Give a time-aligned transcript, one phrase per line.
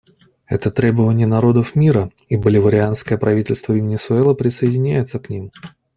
[0.47, 5.51] Это требования народов мира, и Боливарианское правительство Венесуэлы присоединяется к ним.